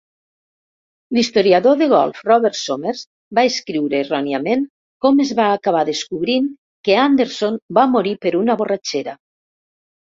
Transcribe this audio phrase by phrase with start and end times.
[1.17, 3.03] L'historiador de golf Robert Sommers
[3.41, 4.65] va escriure, erròniament
[5.07, 6.51] com es va acabar descobrint,
[6.89, 9.19] que Anderson va morir per una borratxera.